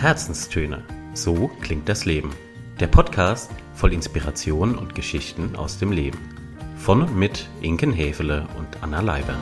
[0.00, 0.82] Herzenstöne.
[1.12, 2.30] So klingt das Leben.
[2.80, 6.18] Der Podcast voll Inspiration und Geschichten aus dem Leben.
[6.78, 9.36] Von und mit Inken Hefele und Anna Leiber.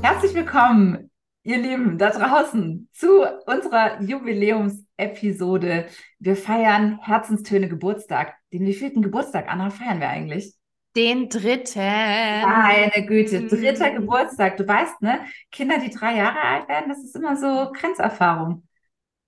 [0.00, 1.10] Herzlich willkommen,
[1.42, 5.86] ihr Lieben da draußen, zu unserer Jubiläumsepisode.
[6.20, 8.36] Wir feiern Herzenstöne Geburtstag.
[8.52, 10.54] Den wievielten Geburtstag, Anna, feiern wir eigentlich?
[10.96, 11.78] Den dritten.
[11.78, 14.56] Meine Güte, dritter Geburtstag.
[14.56, 15.20] Du weißt, ne?
[15.52, 18.66] Kinder, die drei Jahre alt werden, das ist immer so Grenzerfahrung.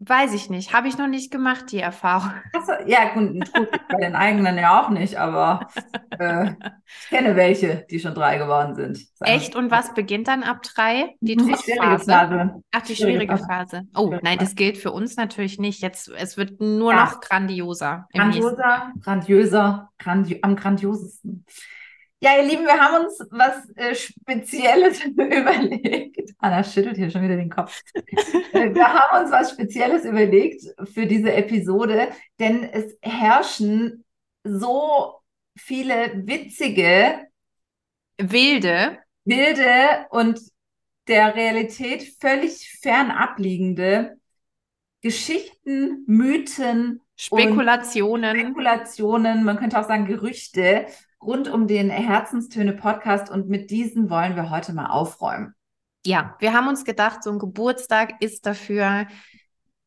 [0.01, 0.73] Weiß ich nicht.
[0.73, 2.31] Habe ich noch nicht gemacht, die Erfahrung.
[2.55, 5.67] Achso, ja, gut, gut, bei den eigenen ja auch nicht, aber
[6.19, 6.53] äh,
[7.03, 9.01] ich kenne welche, die schon drei geworden sind.
[9.21, 9.57] Echt?
[9.57, 11.17] Und was beginnt dann ab drei?
[11.21, 11.99] Die Die schwierige.
[11.99, 12.63] Phase.
[12.71, 13.83] Ach, die Schwierige Phase.
[13.97, 15.83] Oh, nein, das gilt für uns natürlich nicht.
[15.83, 17.05] Jetzt, es wird nur Ja.
[17.05, 18.07] noch grandioser.
[18.15, 21.45] Grandioser, grandiöser, grandi am grandiosesten.
[22.21, 26.33] Ja, ihr Lieben, wir haben uns was äh, Spezielles überlegt.
[26.39, 27.81] Anna schüttelt hier schon wieder den Kopf.
[28.53, 32.09] Äh, wir haben uns was Spezielles überlegt für diese Episode,
[32.41, 34.05] denn es herrschen
[34.43, 35.21] so
[35.57, 37.27] viele witzige,
[38.21, 38.99] Wilde.
[39.25, 40.41] wilde und
[41.07, 44.19] der Realität völlig fernabliegende
[45.03, 48.39] Geschichten, Mythen, Spekulationen.
[48.39, 50.87] Spekulationen, man könnte auch sagen Gerüchte
[51.23, 55.55] rund um den Herzenstöne Podcast und mit diesen wollen wir heute mal aufräumen.
[56.07, 59.07] Ja, wir haben uns gedacht, so ein Geburtstag ist dafür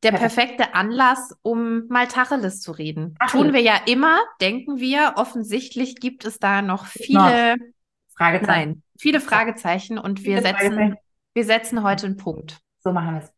[0.04, 0.58] der Perfekt.
[0.58, 3.16] perfekte Anlass, um mal Tacheles zu reden.
[3.20, 3.32] Tacheles.
[3.32, 5.14] Tun wir ja immer, denken wir.
[5.16, 7.56] Offensichtlich gibt es da noch viele,
[8.16, 8.48] Fragezeichen.
[8.48, 10.96] nein, viele Fragezeichen und wir setzen,
[11.34, 12.60] wir setzen heute einen Punkt.
[12.80, 13.32] So machen wir es.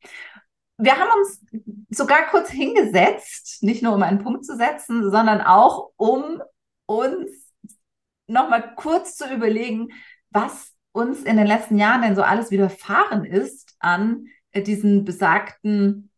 [0.77, 1.41] Wir haben uns
[1.89, 6.41] sogar kurz hingesetzt, nicht nur um einen Punkt zu setzen, sondern auch um
[6.86, 7.42] uns
[8.27, 9.89] nochmal kurz zu überlegen,
[10.29, 16.11] was uns in den letzten Jahren denn so alles widerfahren ist an äh, diesen besagten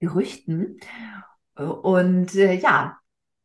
[0.00, 0.80] Gerüchten.
[1.56, 2.98] Und äh, ja,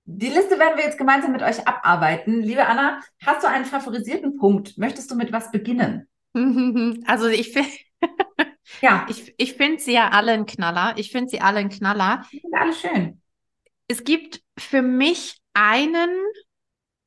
[0.06, 2.42] die Liste werden wir jetzt gemeinsam mit euch abarbeiten.
[2.42, 4.78] Liebe Anna, hast du einen favorisierten Punkt?
[4.78, 6.08] Möchtest du mit was beginnen?
[7.06, 7.70] Also ich finde,
[8.82, 10.94] Ja, ich, ich finde sie ja alle ein Knaller.
[10.98, 12.26] Ich finde sie alle ein Knaller.
[12.32, 13.22] ich finde alles schön.
[13.88, 16.10] Es gibt für mich einen,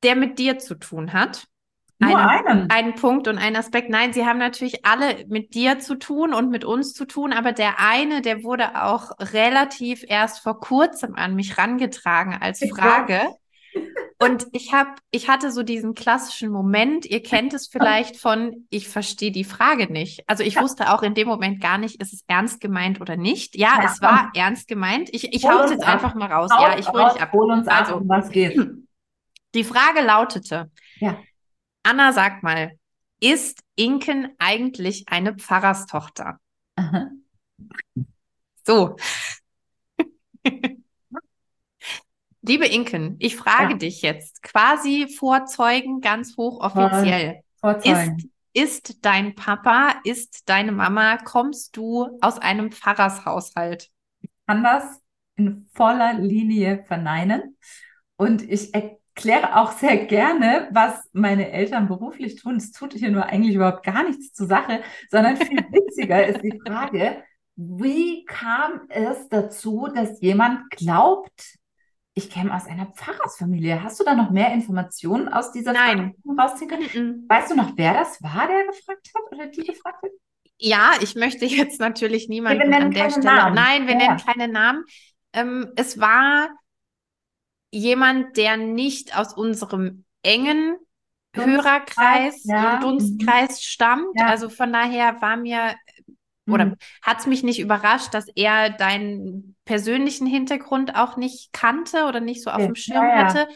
[0.04, 1.46] der mit dir zu tun hat.
[2.00, 2.70] Nur Einen- einen.
[2.70, 3.88] Einen Punkt und einen Aspekt.
[3.88, 7.52] Nein, sie haben natürlich alle mit dir zu tun und mit uns zu tun, aber
[7.52, 13.20] der eine, der wurde auch relativ erst vor kurzem an mich rangetragen als Frage.
[14.20, 18.88] Und ich habe, ich hatte so diesen klassischen Moment, ihr kennt es vielleicht von, ich
[18.88, 20.22] verstehe die Frage nicht.
[20.28, 23.56] Also ich wusste auch in dem Moment gar nicht, ist es ernst gemeint oder nicht.
[23.56, 25.10] Ja, Ja, es war ernst gemeint.
[25.12, 25.94] Ich, ich Hol hau es jetzt ab.
[25.94, 26.50] einfach mal raus.
[26.52, 27.32] Haut Ja, ich raus, dich ab.
[27.32, 27.96] Hol uns ab, Also.
[27.96, 28.56] um was geht.
[29.54, 30.70] Die Frage lautete,
[31.00, 31.22] Ja.
[31.82, 32.72] Anna, sag mal,
[33.20, 36.38] ist Inken eigentlich eine Pfarrerstochter?
[36.76, 37.10] Aha.
[38.66, 38.96] So.
[42.42, 43.78] Liebe Inken, ich frage Ja.
[43.78, 47.40] dich jetzt quasi vor Zeugen ganz hochoffiziell.
[47.82, 53.90] Ist, ist dein Papa, ist deine Mama, kommst du aus einem Pfarrershaushalt?
[54.46, 55.00] kann das
[55.36, 57.56] in voller Linie verneinen.
[58.16, 58.74] Und ich
[59.16, 62.56] erkläre auch sehr gerne, was meine Eltern beruflich tun.
[62.56, 66.58] Es tut hier nur eigentlich überhaupt gar nichts zur Sache, sondern viel witziger ist die
[66.66, 67.22] Frage,
[67.56, 71.56] wie kam es dazu, dass jemand glaubt,
[72.14, 73.82] ich käme aus einer Pfarrersfamilie?
[73.82, 76.14] Hast du da noch mehr Informationen aus dieser Nein.
[76.26, 77.26] Frage rausziehen können?
[77.28, 80.10] Weißt du noch, wer das war, der gefragt hat oder die gefragt hat?
[80.58, 83.26] Ja, ich möchte jetzt natürlich niemanden wir nennen an der Stelle.
[83.26, 83.54] Namen.
[83.54, 83.98] Nein, wir Ja.
[83.98, 84.84] nennen keine Namen.
[85.32, 86.48] Ähm, es war
[87.74, 90.76] jemand, der nicht aus unserem engen
[91.34, 92.74] Hörerkreis ja.
[92.76, 94.06] und Dunstkreis stammt.
[94.14, 94.26] Ja.
[94.28, 95.74] Also von daher war mir
[96.48, 96.76] oder Mhm.
[97.02, 102.42] hat es mich nicht überrascht, dass er deinen persönlichen Hintergrund auch nicht kannte oder nicht
[102.42, 103.48] so auf Ja, dem Schirm hatte.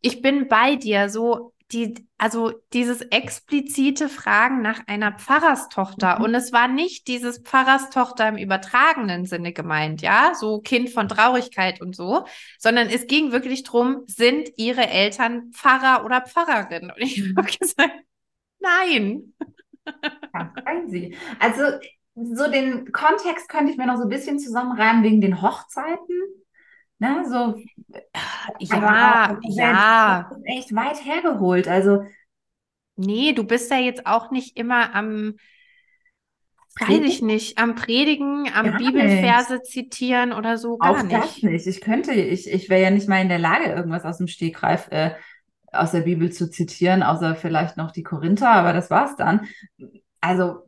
[0.00, 6.18] Ich bin bei dir, so die, also dieses explizite Fragen nach einer Pfarrerstochter.
[6.18, 6.24] Mhm.
[6.24, 11.80] Und es war nicht dieses Pfarrerstochter im übertragenen Sinne gemeint, ja, so Kind von Traurigkeit
[11.80, 12.24] und so,
[12.58, 16.90] sondern es ging wirklich drum, sind ihre Eltern Pfarrer oder Pfarrerin?
[16.90, 17.94] Und ich habe gesagt,
[18.58, 19.34] nein.
[20.34, 21.16] Ja, crazy.
[21.38, 21.62] Also,
[22.14, 26.39] so den Kontext könnte ich mir noch so ein bisschen zusammenreimen wegen den Hochzeiten.
[27.00, 27.56] Ne, so,
[28.58, 30.30] Ja, selbst ja.
[30.30, 31.68] das ist echt weit hergeholt.
[31.68, 32.04] Also,
[32.96, 35.36] Nee, du bist ja jetzt auch nicht immer am,
[36.80, 37.06] weiß Predigen?
[37.06, 41.42] ich nicht, am Predigen, am Gar Bibelverse zitieren oder so, gar auch das nicht.
[41.42, 41.66] nicht.
[41.66, 44.88] Ich könnte, ich, ich wäre ja nicht mal in der Lage, irgendwas aus dem Stegreif
[44.90, 45.12] äh,
[45.72, 49.46] aus der Bibel zu zitieren, außer vielleicht noch die Korinther, aber das war's dann.
[50.20, 50.64] Also,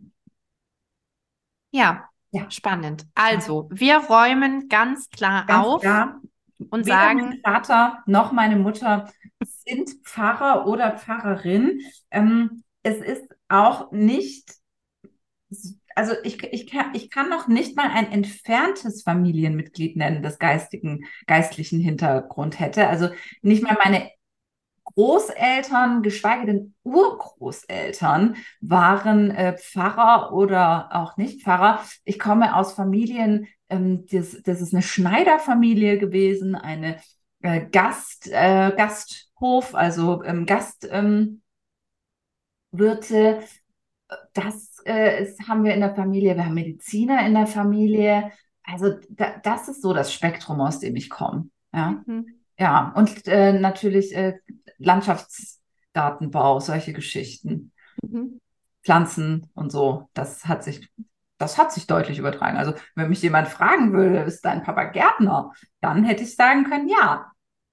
[1.71, 2.51] Ja, Ja.
[2.51, 3.07] spannend.
[3.15, 6.21] Also, wir räumen ganz klar Ganz auf klar.
[6.71, 9.11] und Weder sagen, mein Vater noch meine Mutter
[9.45, 11.81] sind Pfarrer oder Pfarrerin.
[12.11, 14.55] Ähm, es ist auch nicht,
[15.95, 21.05] also ich, ich, kann, ich kann noch nicht mal ein entferntes Familienmitglied nennen, das geistigen,
[21.27, 22.89] geistlichen Hintergrund hätte.
[22.89, 23.11] Also
[23.43, 24.11] nicht mal meine
[24.95, 31.81] Großeltern, geschweige denn Urgroßeltern waren äh, Pfarrer oder auch nicht Pfarrer.
[32.05, 36.99] Ich komme aus Familien, ähm, das, das ist eine Schneiderfamilie gewesen, eine
[37.41, 41.03] äh, Gast, äh, Gasthof, also ähm, Gastwirte.
[44.33, 46.37] das äh, ist, haben wir in der Familie.
[46.37, 48.31] Wir haben Mediziner in der Familie.
[48.63, 51.49] Also da, das ist so das Spektrum, aus dem ich komme.
[51.73, 52.03] Ja.
[52.07, 52.42] Mhm.
[52.59, 54.35] Ja, und äh, natürlich äh,
[54.79, 57.73] Landschaftsgartenbau, solche Geschichten,
[58.03, 58.41] Mhm.
[58.83, 60.09] Pflanzen und so.
[60.15, 60.89] Das hat sich,
[61.39, 62.57] das hat sich deutlich übertragen.
[62.57, 65.53] Also, wenn mich jemand fragen würde, ist dein Papa Gärtner?
[65.81, 67.31] Dann hätte ich sagen können, ja,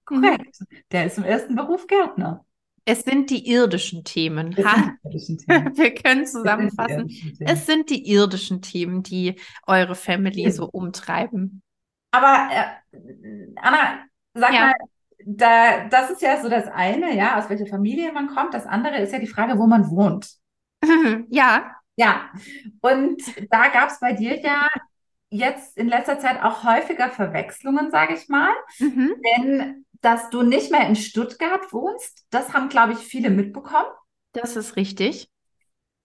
[0.09, 0.21] Mhm.
[0.21, 0.57] korrekt.
[0.91, 2.45] Der ist im ersten Beruf Gärtner.
[2.85, 4.53] Es sind die irdischen Themen.
[4.53, 4.65] Sind
[5.03, 5.77] irdischen Themen.
[5.77, 7.07] wir können sind zusammenfassen.
[7.07, 7.37] Themen.
[7.39, 11.61] Es sind die irdischen Themen, die eure Family so umtreiben.
[12.11, 12.95] Aber äh,
[13.57, 14.59] Anna, sag Ja.
[14.59, 14.73] mal,
[15.25, 18.53] da, das ist ja so das eine, ja, aus welcher Familie man kommt.
[18.53, 20.29] Das andere ist ja die Frage, wo man wohnt.
[21.29, 22.31] Ja, Ja,
[22.81, 23.21] und
[23.51, 24.67] da gab es bei dir ja
[25.29, 28.51] jetzt in letzter Zeit auch häufiger Verwechslungen, sage ich mal.
[28.79, 29.13] mhm.
[29.25, 33.89] Denn dass du nicht mehr in Stuttgart wohnst, das haben, glaube ich, viele mitbekommen.
[34.33, 35.29] das ist richtig.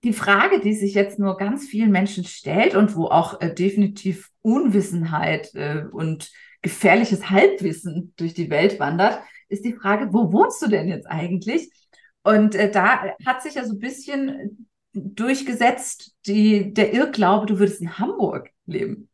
[0.02, 4.30] Die Frage, die sich jetzt nur ganz vielen Menschen stellt und wo auch äh, definitiv
[4.42, 6.30] Unwissenheit äh, und
[6.64, 11.70] gefährliches Halbwissen durch die Welt wandert, ist die Frage, wo wohnst du denn jetzt eigentlich?
[12.22, 17.82] Und äh, da hat sich ja so ein bisschen durchgesetzt die, der Irrglaube, du würdest
[17.82, 19.10] in Hamburg leben.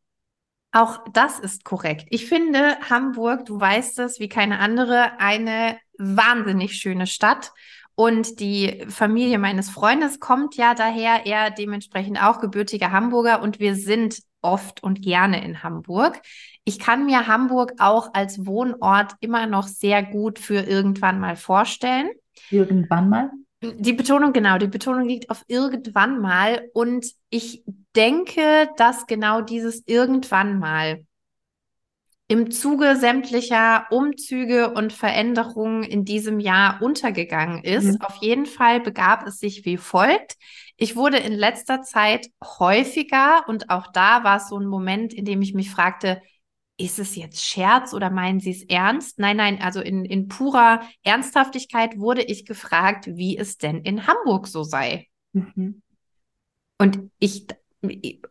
[0.72, 2.06] Auch das ist korrekt.
[2.10, 7.52] Ich finde Hamburg, du weißt es, wie keine andere, eine wahnsinnig schöne Stadt.
[7.96, 13.74] Und die Familie meines Freundes kommt ja daher, er dementsprechend auch gebürtiger Hamburger und wir
[13.74, 16.20] sind oft und gerne in Hamburg.
[16.64, 22.10] Ich kann mir Hamburg auch als Wohnort immer noch sehr gut für irgendwann mal vorstellen.
[22.50, 23.30] Irgendwann mal.
[23.62, 26.68] Die Betonung, genau, die Betonung liegt auf irgendwann mal.
[26.72, 27.62] Und ich
[27.94, 31.04] denke, dass genau dieses irgendwann mal
[32.30, 37.86] im Zuge sämtlicher Umzüge und Veränderungen in diesem Jahr untergegangen ist.
[37.86, 38.00] Mhm.
[38.02, 40.36] Auf jeden Fall begab es sich wie folgt.
[40.82, 45.26] Ich wurde in letzter Zeit häufiger und auch da war es so ein Moment, in
[45.26, 46.22] dem ich mich fragte,
[46.78, 49.18] ist es jetzt Scherz oder meinen Sie es ernst?
[49.18, 54.46] Nein, nein, also in, in purer Ernsthaftigkeit wurde ich gefragt, wie es denn in Hamburg
[54.46, 55.08] so sei.
[55.34, 55.82] Mhm.
[56.78, 57.46] Und ich,
[57.82, 58.22] ich,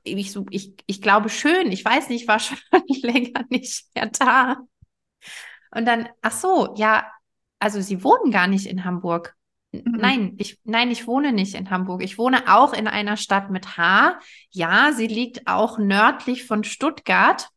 [0.49, 2.57] ich, ich, glaube schön, ich weiß nicht, ich war schon
[3.03, 4.57] länger nicht mehr da.
[5.69, 7.11] Und dann, ach so, ja,
[7.59, 9.35] also Sie wohnen gar nicht in Hamburg.
[9.71, 9.83] Mhm.
[9.97, 12.03] Nein, ich, nein, ich wohne nicht in Hamburg.
[12.03, 14.19] Ich wohne auch in einer Stadt mit H.
[14.49, 17.49] Ja, sie liegt auch nördlich von Stuttgart,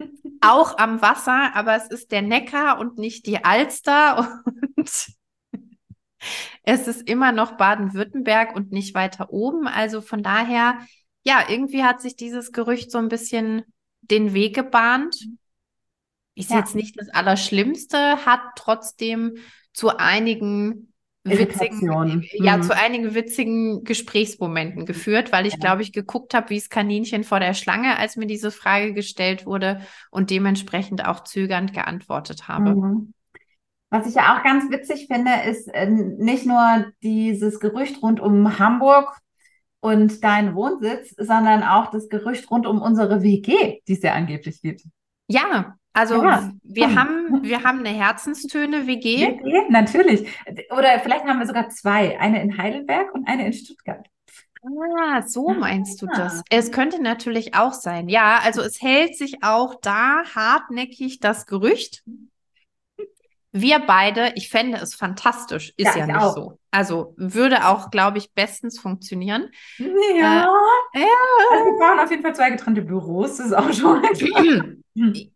[0.40, 4.42] auch am Wasser, aber es ist der Neckar und nicht die Alster
[4.76, 4.90] und
[6.62, 9.66] es ist immer noch Baden-Württemberg und nicht weiter oben.
[9.66, 10.78] Also von daher,
[11.24, 13.64] ja, irgendwie hat sich dieses Gerücht so ein bisschen
[14.02, 15.16] den Weg gebahnt.
[16.34, 16.58] Ist Ja.
[16.58, 19.36] jetzt nicht das Allerschlimmste, hat trotzdem
[19.72, 20.89] zu einigen
[21.24, 22.62] witzigen, ja, Mhm.
[22.62, 25.58] zu einigen witzigen Gesprächsmomenten geführt, weil ich, Ja.
[25.60, 29.46] glaube ich, geguckt habe, wie das Kaninchen vor der Schlange, als mir diese Frage gestellt
[29.46, 32.70] wurde und dementsprechend auch zögernd geantwortet habe.
[32.70, 33.14] Mhm.
[33.90, 38.58] Was ich ja auch ganz witzig finde, ist äh, nicht nur dieses Gerücht rund um
[38.60, 39.16] Hamburg
[39.80, 44.62] und deinen Wohnsitz, sondern auch das Gerücht rund um unsere WG, die es ja angeblich
[44.62, 44.82] gibt.
[45.28, 46.50] Ja, also Ja.
[46.62, 46.98] wir Hm.
[46.98, 49.26] haben, wir haben eine Herzenstöne-WG.
[49.26, 50.28] WG, natürlich.
[50.70, 52.18] Oder vielleicht haben wir sogar zwei.
[52.20, 54.06] Eine in Heidelberg und eine in Stuttgart.
[54.62, 56.16] Ah, so meinst du Ah.
[56.16, 56.42] das?
[56.50, 58.08] Es könnte natürlich auch sein.
[58.08, 62.02] Ja, also es hält sich auch da hartnäckig das Gerücht.
[63.52, 66.34] Wir beide, ich fände es fantastisch, ist Ja, ja ich nicht auch.
[66.36, 66.58] so.
[66.70, 69.48] Also würde auch, glaube ich, bestens funktionieren.
[69.78, 70.46] Ja.
[70.94, 71.06] ja.
[71.50, 73.38] Also wir brauchen auf jeden Fall zwei getrennte Büros.
[73.38, 74.02] Das ist auch schon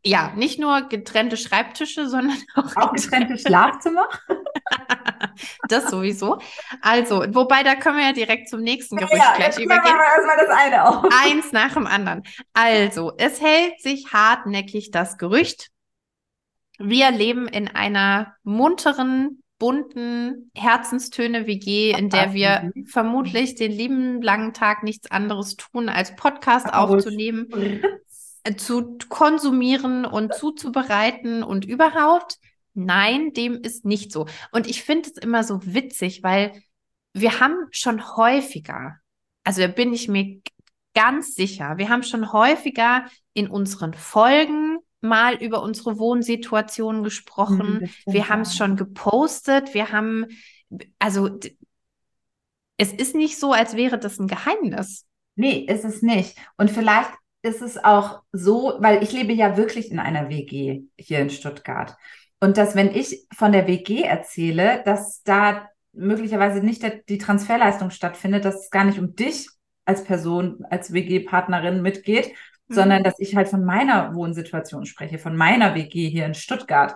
[0.04, 4.08] Ja, nicht nur getrennte Schreibtische, sondern auch, auch getrennte Schlafzimmer.
[5.68, 6.38] das sowieso.
[6.80, 9.96] Also, wobei, da können wir ja direkt zum nächsten Gerücht Ja, gleich übergehen.
[9.96, 11.04] mal erstmal das eine auf.
[11.24, 12.22] Eins nach dem anderen.
[12.52, 15.68] Also, es hält sich hartnäckig das Gerücht.
[16.78, 22.86] Wir leben in einer munteren, bunten Herzenstöne-WG, in der wir Mhm.
[22.86, 27.46] vermutlich den lieben langen Tag nichts anderes tun, als Podcast aufzunehmen,
[28.56, 32.38] zu konsumieren und zuzubereiten und überhaupt.
[32.74, 34.26] Nein, dem ist nicht so.
[34.52, 36.60] Und ich finde es immer so witzig, weil
[37.12, 38.96] wir haben schon häufiger,
[39.44, 40.40] also da bin ich mir
[40.94, 47.80] ganz sicher, wir haben schon häufiger in unseren Folgen mal über unsere Wohnsituation gesprochen.
[47.80, 49.74] Mhm, Wir haben es schon gepostet.
[49.74, 50.26] Wir haben,
[50.98, 51.38] also
[52.76, 55.06] es ist nicht so, als wäre das ein Geheimnis.
[55.36, 56.36] Nee, ist es nicht.
[56.56, 57.10] Und vielleicht
[57.44, 61.96] ist es auch so, weil ich lebe ja wirklich in einer WG hier in Stuttgart.
[62.40, 67.90] Und dass, wenn ich von der WG erzähle, dass da möglicherweise nicht der, die Transferleistung
[67.90, 69.48] stattfindet, dass es gar nicht um dich
[69.84, 72.32] als Person, als WG-Partnerin mitgeht,
[72.68, 72.74] Mhm.
[72.74, 76.94] sondern dass ich halt von meiner Wohnsituation spreche, von meiner WG hier in Stuttgart.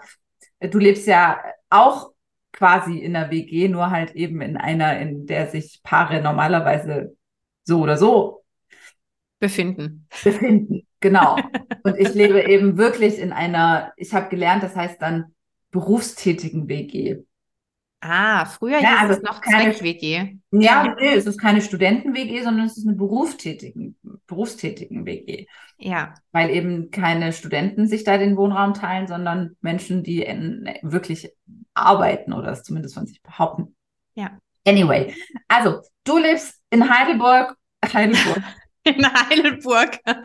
[0.60, 1.38] Du lebst ja
[1.70, 2.12] auch
[2.52, 7.16] quasi in einer WG, nur halt eben in einer, in der sich Paare normalerweise
[7.64, 8.42] so oder so
[9.38, 10.06] Befinden.
[10.24, 10.86] befinden.
[11.00, 11.36] Genau.
[11.84, 15.34] Und ich lebe eben wirklich in einer, ich habe gelernt, das heißt dann
[15.70, 17.18] berufstätigen WG.
[18.00, 20.36] Ah, früher Ja, also es noch keine- Zweck-WG.
[20.52, 23.96] Ja, nee, es ist keine Studenten-WG, sondern es ist eine berufstätigen,
[24.28, 25.46] berufstätigen WG.
[25.78, 31.32] Ja, Weil eben keine Studenten sich da den Wohnraum teilen, sondern Menschen, die in, wirklich
[31.74, 33.74] arbeiten oder es zumindest von sich behaupten.
[34.14, 34.38] Ja.
[34.66, 35.14] Anyway,
[35.48, 37.56] also du lebst in Heidelberg,
[37.92, 38.42] Heidelberg.
[38.84, 39.98] In Heidelburg.
[40.04, 40.16] das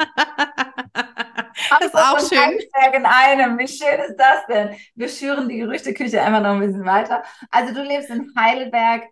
[1.82, 2.60] ist auch schön.
[2.94, 3.58] In einem.
[3.58, 4.76] Wie schön ist das denn?
[4.96, 7.24] Wir schüren die Gerüchteküche einfach noch ein bisschen weiter.
[7.50, 9.04] Also du lebst in Heidelberg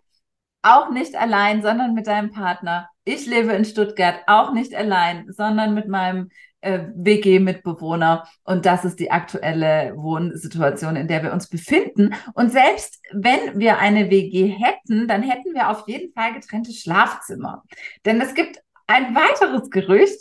[0.62, 2.88] auch nicht allein, sondern mit deinem Partner.
[3.04, 6.30] Ich lebe in Stuttgart auch nicht allein, sondern mit meinem
[6.60, 8.28] äh, WG-Mitbewohner.
[8.44, 12.14] Und das ist die aktuelle Wohnsituation, in der wir uns befinden.
[12.34, 17.64] Und selbst wenn wir eine WG hätten, dann hätten wir auf jeden Fall getrennte Schlafzimmer.
[18.04, 20.20] Denn es gibt ein weiteres Gerücht,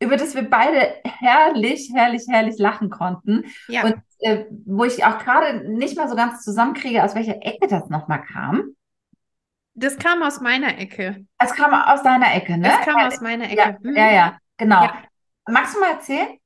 [0.00, 3.44] über das wir beide herrlich, herrlich, herrlich lachen konnten.
[3.68, 3.84] Ja.
[3.84, 7.88] Und äh, wo ich auch gerade nicht mal so ganz zusammenkriege, aus welcher Ecke das
[7.88, 8.74] nochmal kam.
[9.74, 11.24] Das kam aus meiner Ecke.
[11.38, 12.68] Es kam aus deiner Ecke, ne?
[12.68, 13.78] Das kam aus meiner ja, Ecke.
[13.82, 13.96] Mhm.
[13.96, 14.82] ja, ja, genau.
[14.82, 15.02] Ja.
[15.48, 16.38] Magst du mal erzählen?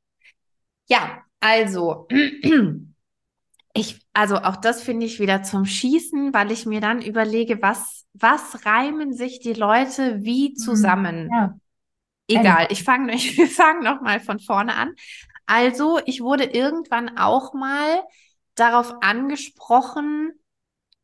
[0.89, 2.07] Ja, also,
[3.77, 8.05] ich, also auch das finde ich wieder zum Schießen, weil ich mir dann überlege, was,
[8.13, 11.27] was reimen sich die Leute wie zusammen?
[11.27, 11.31] Mhm.
[11.33, 11.55] Ja.
[12.29, 14.95] Egal, ich fange, ich, wir fangen noch mal von vorne an.
[15.47, 18.03] Also, ich wurde irgendwann auch mal
[18.57, 20.33] darauf angesprochen,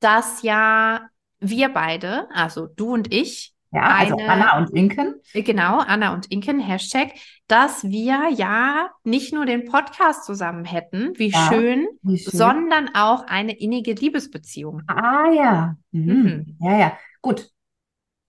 [0.01, 5.15] dass ja wir beide, also du und ich, Ja, also Eine- Anna und Inken.
[5.33, 7.13] äh, Genau, Anna und Inken, Hashtag,
[7.49, 12.39] dass wir ja nicht nur den Podcast zusammen hätten, wie Ja, schön, Wie schön.
[12.39, 14.83] sondern auch eine innige Liebesbeziehung.
[14.89, 15.77] Ah ja.
[15.91, 16.13] Mhm.
[16.23, 16.57] Mhm.
[16.61, 16.99] Ja, ja.
[17.23, 17.49] Gut.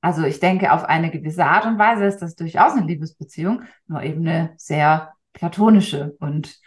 [0.02, 4.02] Also ich denke, auf eine gewisse Art und Weise ist das durchaus eine Liebesbeziehung, nur
[4.04, 6.58] eben eine sehr platonische und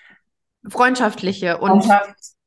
[0.68, 1.87] Freundschaftliche und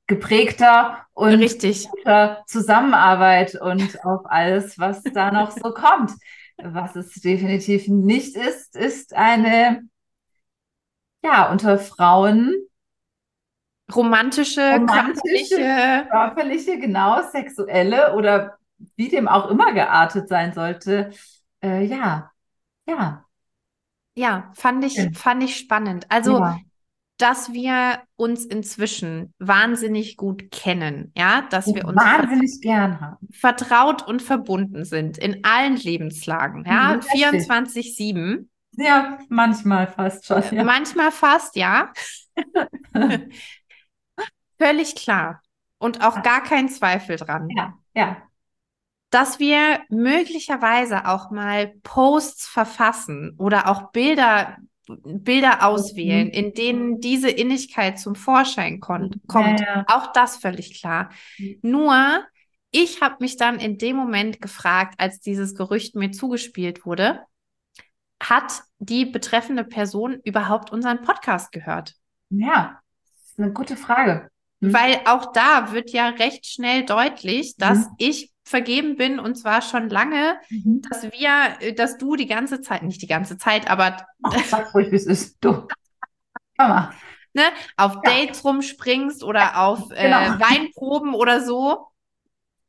[0.10, 1.88] geprägter und richtig.
[1.90, 6.12] guter Zusammenarbeit und auf alles, was da noch so kommt.
[6.58, 9.84] Was es definitiv nicht ist, ist eine,
[11.24, 12.54] ja, unter Frauen
[13.94, 18.58] Romantische, Romantische- körperliche, körperliche, genau, sexuelle oder
[18.96, 21.12] wie dem auch immer geartet sein sollte.
[21.64, 22.32] Äh, ja,
[22.88, 23.26] ja,
[24.16, 26.06] ja, fand ich, fand ich spannend.
[26.10, 26.60] Also, ja,
[27.20, 33.28] dass wir uns inzwischen wahnsinnig gut kennen, ja, dass wir uns wahnsinnig gern haben.
[33.32, 37.12] vertraut und verbunden sind in allen Lebenslagen, ja, Mhm, richtig.
[37.14, 38.50] 24/7.
[38.78, 40.44] Ja, manchmal fast schon.
[40.52, 40.64] Ja.
[40.64, 41.92] Manchmal fast, ja.
[44.58, 45.42] Völlig klar.
[45.78, 47.50] Und auch gar kein Zweifel dran.
[47.56, 48.18] Ja, ja,
[49.12, 54.58] Dass wir möglicherweise auch mal Posts verfassen oder auch Bilder,
[54.98, 56.34] Bilder auswählen, Mhm.
[56.34, 59.18] in denen diese Innigkeit zum Vorschein kommt.
[59.34, 59.86] ja, ja.
[59.88, 61.10] Auch das völlig klar.
[61.38, 61.60] Mhm.
[61.62, 62.24] Nur,
[62.72, 67.22] ich habe mich dann in dem Moment gefragt, als dieses Gerücht mir zugespielt wurde,
[68.22, 71.94] hat die betreffende Person überhaupt unseren Podcast gehört?
[72.30, 72.80] Ja,
[73.16, 74.30] das ist eine gute Frage.
[74.60, 74.74] Mhm.
[74.74, 77.96] Weil auch da wird ja recht schnell deutlich, dass Mhm.
[77.98, 80.82] ich vergeben bin und zwar schon lange, Mhm.
[80.90, 84.74] dass wir, äh, dass du die ganze Zeit, nicht die ganze Zeit, aber Ach, sag
[84.74, 85.38] ruhig, wie es ist.
[85.44, 85.68] Du.
[86.58, 86.94] Mama.
[87.78, 88.02] auf Ja.
[88.04, 90.40] Dates rumspringst oder auf äh, Genau.
[90.40, 91.88] Weinproben oder so.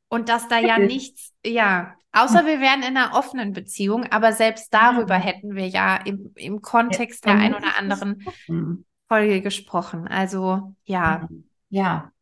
[0.09, 4.73] Und dass da ja nichts, ja, außer wir wären in einer offenen Beziehung, aber selbst
[4.75, 5.23] darüber Mhm.
[5.23, 8.85] hätten wir ja im, im Kontext der ein oder anderen Mhm.
[9.09, 10.07] Folge gesprochen.
[10.09, 11.29] Also ja,
[11.69, 12.13] Ja,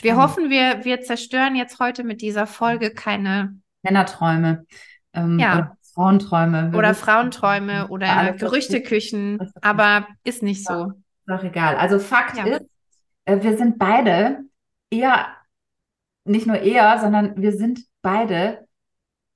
[0.00, 4.66] Wir hoffen, wir, wir zerstören jetzt heute mit dieser Folge keine Männerträume
[5.12, 5.54] ähm, Ja.
[5.56, 6.72] oder Frauenträume.
[6.72, 10.86] Wir oder Frauenträume oder Gerüchteküchen, aber ist nicht so.
[10.86, 10.94] Ist
[11.26, 11.76] doch egal.
[11.76, 12.44] Also Fakt Ja.
[12.46, 12.64] ist,
[13.26, 14.40] äh, wir sind beide
[14.90, 15.28] eher,
[16.24, 18.66] nicht nur eher, sondern wir sind beide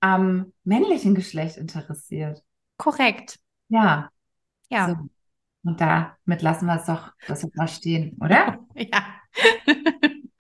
[0.01, 2.43] am männlichen Geschlecht interessiert.
[2.79, 3.39] Korrekt.
[3.69, 4.09] Ja,
[4.71, 4.89] Ja.
[4.89, 4.97] so.
[5.65, 8.59] Und damit lassen wir es doch das mal stehen, oder?
[8.75, 9.05] Ja.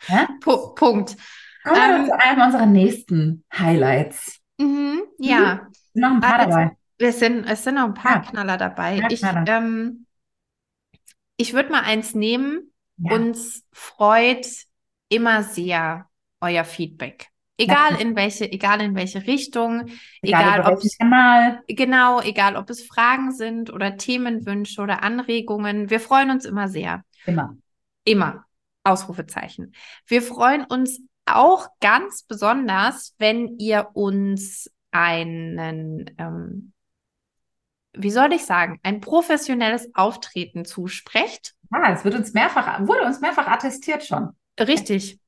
[0.08, 0.28] Ja?
[0.40, 1.16] Pu Punkt.
[1.64, 4.40] Kommen wir Ähm, zu einem unserer nächsten Highlights.
[4.58, 5.68] Mhm, ja.
[5.94, 6.76] Noch ein paar Also, dabei.
[6.98, 8.30] Es sind, es sind noch ein paar Ja.
[8.30, 8.96] Knaller dabei.
[8.96, 9.44] Ja, Ich, Knaller.
[9.48, 10.06] ähm,
[11.36, 12.72] ich würde mal eins nehmen.
[12.98, 14.46] Uns freut
[15.10, 16.08] immer sehr
[16.40, 17.28] euer Feedback.
[17.58, 19.86] Egal in welche, egal in welche Richtung,
[20.22, 21.62] Egal egal ob welchen Kanal.
[21.68, 25.90] genau, egal ob es Fragen sind oder Themenwünsche oder Anregungen.
[25.90, 27.04] Wir freuen uns immer sehr.
[27.26, 27.56] Immer.
[28.04, 28.46] Immer.
[28.87, 29.75] Ausrufezeichen.
[30.07, 36.73] Wir freuen uns auch ganz besonders, wenn ihr uns einen, ähm,
[37.93, 41.55] wie soll ich sagen, ein professionelles Auftreten zusprecht.
[41.73, 44.31] Ja, es wird uns mehrfach, wurde uns mehrfach attestiert schon.
[44.59, 45.19] Richtig.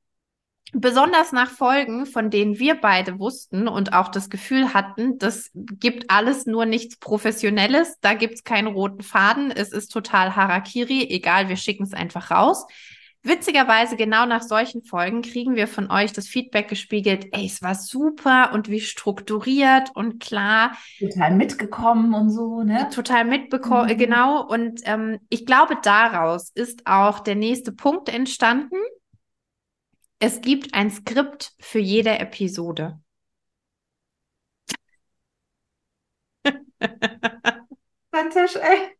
[0.71, 6.11] Besonders nach Folgen, von denen wir beide wussten und auch das Gefühl hatten, das gibt
[6.11, 11.57] alles nur nichts Professionelles, da gibt's keinen roten Faden, es ist total Harakiri, egal, wir
[11.57, 12.67] schicken es einfach raus.
[13.21, 17.75] Witzigerweise, genau nach solchen Folgen kriegen wir von euch das Feedback gespiegelt, ey, es war
[17.75, 22.89] super und wie strukturiert und klar, Total mitgekommen und so, ne?
[22.93, 23.97] total mitbekommen, Mhm.
[23.97, 24.47] genau.
[24.47, 28.77] Und ähm, ich glaube, daraus ist auch der nächste Punkt entstanden.
[30.19, 33.01] Es gibt ein Skript für jede Episode.
[38.11, 38.97] Dein Tisch, ey.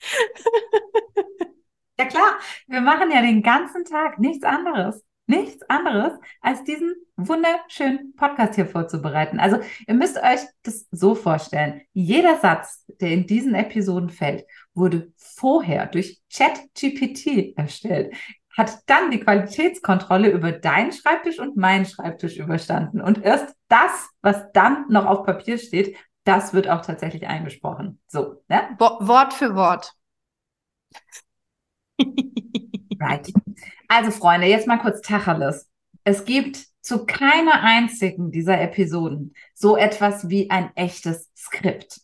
[1.98, 8.14] Ja klar, wir machen ja den ganzen Tag nichts anderes, nichts anderes, als diesen wunderschönen
[8.16, 9.38] Podcast hier vorzubereiten.
[9.38, 11.82] Also ihr müsst euch das so vorstellen.
[11.92, 18.14] Jeder Satz, der in diesen Episoden fällt, wurde vorher durch ChatGPT erstellt,
[18.56, 23.00] hat dann die Qualitätskontrolle über deinen Schreibtisch und meinen Schreibtisch überstanden.
[23.00, 28.00] Und erst das, was dann noch auf Papier steht, das wird auch tatsächlich eingesprochen.
[28.06, 28.76] So, ne?
[28.78, 29.92] Wo Wort für Wort.
[33.00, 33.32] Right.
[33.88, 35.68] Also, Freunde, jetzt mal kurz Tacheles.
[36.04, 42.00] Es gibt zu keiner einzigen dieser Episoden so etwas wie ein echtes Skript.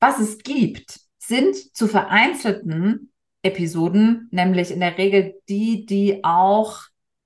[0.00, 6.82] Was es gibt, sind zu vereinzelten Episoden, nämlich in der Regel die, die auch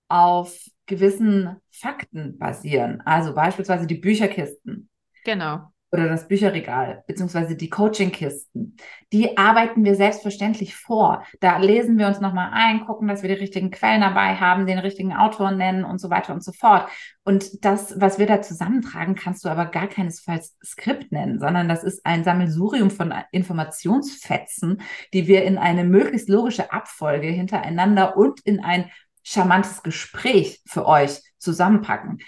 [0.09, 3.01] auf gewissen Fakten basieren.
[3.05, 4.89] Also beispielsweise die Bücherkisten
[5.27, 5.73] Genau.
[5.93, 8.77] Oder das Bücherregal, beziehungsweise die Coachingkisten,
[9.13, 11.25] die arbeiten wir selbstverständlich vor.
[11.41, 14.79] Da lesen wir uns nochmal ein, gucken, dass wir die richtigen Quellen dabei haben, den
[14.79, 16.89] richtigen Autor nennen und so weiter und so fort.
[17.23, 21.85] Und das, was wir da zusammentragen, kannst du aber gar keinesfalls Skript nennen, sondern das
[21.85, 24.83] ist ein Sammelsurium von Informationsfetzen,
[25.15, 28.91] die wir in eine möglichst logische Abfolge hintereinander und in ein
[29.23, 32.19] charmantes Gespräch für euch zusammenpacken.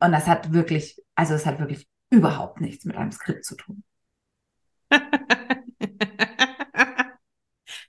[0.00, 3.82] Und das hat wirklich, also es hat wirklich überhaupt nichts mit einem Skript zu tun.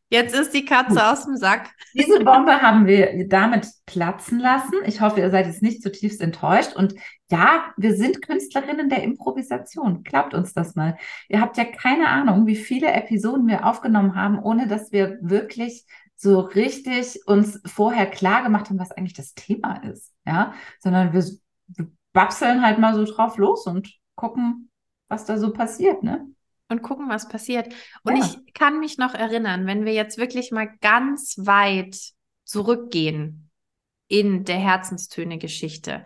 [0.10, 1.72] Jetzt ist die Katze aus dem Sack.
[1.96, 4.76] Diese Bombe haben wir damit platzen lassen.
[4.86, 6.76] Ich hoffe, ihr seid jetzt nicht zutiefst enttäuscht.
[6.76, 6.94] Und
[7.32, 10.04] ja, wir sind Künstlerinnen der Improvisation.
[10.04, 10.98] Glaubt uns das mal.
[11.30, 15.88] Ihr habt ja keine Ahnung, wie viele Episoden wir aufgenommen haben, ohne dass wir wirklich
[16.16, 20.14] so richtig uns vorher klar gemacht haben, was eigentlich das Thema ist.
[20.28, 21.24] Ja, sondern wir,
[21.70, 24.70] wir babseln halt mal so drauf los und gucken,
[25.10, 26.28] was da so passiert, ne?
[26.70, 27.72] und gucken, was passiert.
[28.04, 28.24] Und Ja.
[28.26, 31.96] ich kann mich noch erinnern, wenn wir jetzt wirklich mal ganz weit
[32.46, 33.52] zurückgehen
[34.08, 36.06] in der Herzenstöne-Geschichte.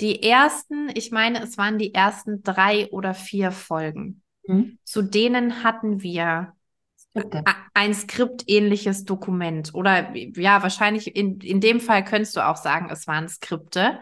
[0.00, 4.22] Die ersten, ich meine, es waren die ersten drei oder vier Folgen.
[4.46, 4.78] Mhm.
[4.84, 6.54] Zu denen hatten wir
[6.96, 7.42] Skripte.
[7.74, 9.74] ein skriptähnliches Dokument.
[9.74, 13.98] Oder ja, wahrscheinlich in, in dem Fall könntest du auch sagen, es waren Skripte.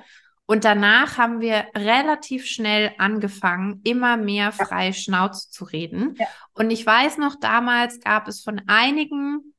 [0.52, 6.14] Und danach haben wir relativ schnell angefangen, immer mehr frei Schnauze zu reden.
[6.18, 6.26] Ja.
[6.52, 9.54] Und ich weiß noch, damals gab es von einigen,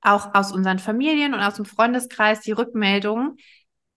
[0.00, 3.36] auch aus unseren Familien und aus dem Freundeskreis, die Rückmeldung,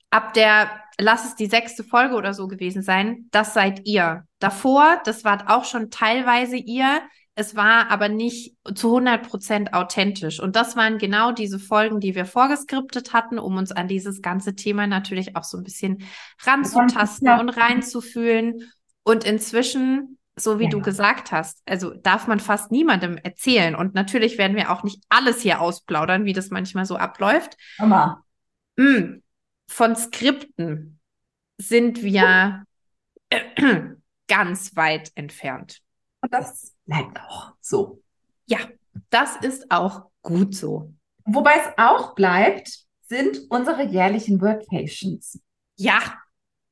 [0.09, 4.27] ab der, lass es die sechste Folge oder so gewesen sein, das seid ihr.
[4.39, 7.01] Davor, das wart auch schon teilweise ihr,
[7.35, 10.39] es war aber nicht zu 100 Prozent authentisch.
[10.39, 14.55] Und das waren genau diese Folgen, die wir vorgeskriptet hatten, um uns an dieses ganze
[14.55, 16.03] Thema natürlich auch so ein bisschen
[16.45, 17.39] ranzutasten Ja.
[17.39, 18.71] und reinzufühlen.
[19.03, 20.69] Und inzwischen so wie Ja.
[20.69, 23.75] du gesagt hast, also darf man fast niemandem erzählen.
[23.75, 27.55] Und natürlich werden wir auch nicht alles hier ausplaudern, wie das manchmal so abläuft.
[27.79, 28.23] Hammer.
[28.77, 29.21] Mm,
[29.67, 30.99] Von Skripten
[31.57, 32.63] sind wir
[34.27, 35.79] ganz weit entfernt.
[36.21, 38.01] Und das bleibt auch so.
[38.45, 38.59] Ja,
[39.09, 40.93] das ist auch gut so.
[41.25, 45.39] Wobei es auch bleibt, sind unsere jährlichen Workations.
[45.77, 45.99] Ja,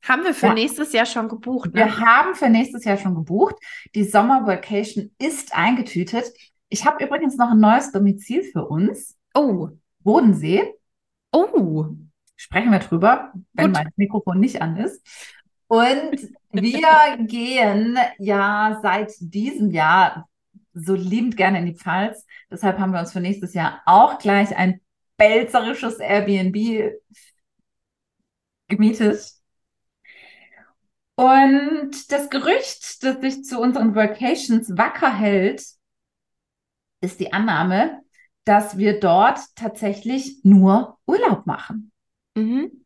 [0.04, 0.54] haben wir für Ja.
[0.54, 2.00] nächstes Jahr schon gebucht, Wir ne?
[2.00, 3.56] haben für nächstes Jahr schon gebucht.
[3.95, 6.32] Die Sommer-Workation ist eingetütet.
[6.69, 9.17] Ich habe übrigens noch ein neues Domizil für uns.
[9.34, 9.69] Oh,
[10.00, 10.74] Bodensee.
[11.32, 11.86] oh,
[12.36, 13.74] Sprechen wir drüber, wenn Gut.
[13.76, 15.06] mein Mikrofon nicht an ist.
[15.67, 20.28] Und wir gehen ja seit diesem Jahr
[20.74, 22.26] so liebend gerne in die Pfalz.
[22.50, 24.82] Deshalb haben wir uns für nächstes Jahr auch gleich ein
[25.18, 26.94] belzerisches Airbnb
[28.68, 29.34] gemietet.
[31.16, 35.64] Und das Gerücht, das sich zu unseren Vacations wacker hält,
[37.02, 38.02] ist die Annahme,
[38.46, 41.92] dass wir dort tatsächlich nur Urlaub machen.
[42.36, 42.81] mhm.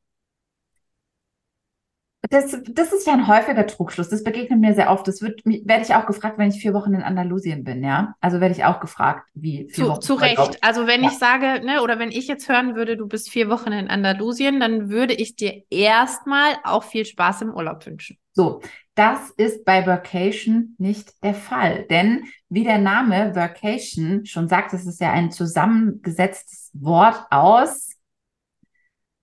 [2.36, 4.10] Das, das ist ja ein häufiger Trugschluss.
[4.10, 5.08] Das begegnet mir sehr oft.
[5.08, 8.16] Das wird, werde ich auch gefragt, wenn ich vier Wochen in Andalusien bin, ja.
[8.20, 10.14] Also werde ich auch gefragt, wie vier Zu, Wochen zu.
[10.16, 10.58] Recht.
[10.62, 11.10] Also wenn Ja.
[11.10, 14.60] ich sage, ne, oder wenn ich jetzt hören würde, du bist vier Wochen in Andalusien,
[14.60, 18.18] dann würde ich dir erstmal auch viel Spaß im Urlaub wünschen.
[18.34, 18.60] So,
[18.96, 21.86] das ist bei Workation nicht der Fall.
[21.90, 27.92] Denn wie der Name Workation schon sagt, es ist ja ein zusammengesetztes Wort aus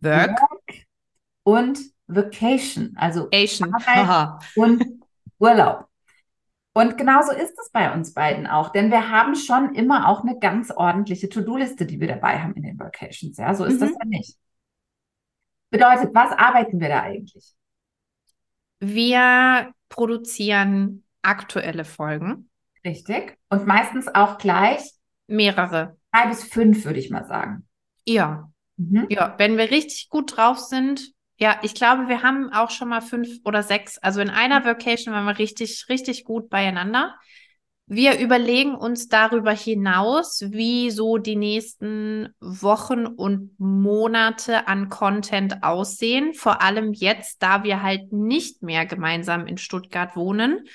[0.00, 0.40] Work,
[1.44, 1.78] und
[2.14, 3.72] Vacation, also Asian.
[3.74, 4.42] Arbeit.
[4.56, 4.84] Und
[5.38, 5.86] Urlaub.
[6.74, 10.38] Und genauso ist es bei uns beiden auch, denn wir haben schon immer auch eine
[10.38, 13.36] ganz ordentliche To-Do-Liste, die wir dabei haben in den Vacations.
[13.36, 13.96] Ja, so ist das Mhm.
[14.02, 14.36] ja nicht.
[15.70, 17.52] Bedeutet, was arbeiten wir da eigentlich?
[18.80, 22.48] Wir produzieren aktuelle Folgen,
[22.84, 23.38] Richtig.
[23.48, 24.82] Und meistens auch gleich
[25.28, 25.96] mehrere.
[26.12, 27.68] drei bis fünf, würde ich mal sagen.
[28.08, 29.06] Ja, Mhm.
[29.08, 31.12] ja, wenn wir richtig gut drauf sind.
[31.42, 33.98] Ja, ich glaube, wir haben auch schon mal fünf oder sechs.
[33.98, 37.16] Also in einer Vacation waren wir richtig, richtig gut beieinander.
[37.86, 46.32] Wir überlegen uns darüber hinaus, wie so die nächsten Wochen und Monate an Content aussehen.
[46.32, 50.68] Vor allem jetzt, da wir halt nicht mehr gemeinsam in Stuttgart wohnen